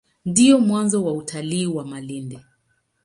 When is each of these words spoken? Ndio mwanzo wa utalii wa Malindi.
Ndio 0.25 0.59
mwanzo 0.59 1.03
wa 1.05 1.13
utalii 1.13 1.65
wa 1.67 1.85
Malindi. 1.85 2.39